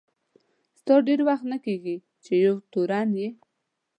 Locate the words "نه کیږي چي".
1.51-2.33